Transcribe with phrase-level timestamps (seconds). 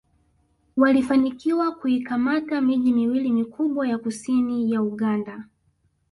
[0.77, 5.43] Walifanikiwa kuikamata miji miwili mikubwa ya kusini ya Uganda